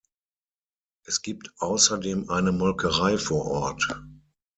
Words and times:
Es 1.05 1.21
gibt 1.21 1.53
außerdem 1.59 2.31
eine 2.31 2.51
Molkerei 2.51 3.19
vor 3.19 3.45
Ort. 3.45 4.01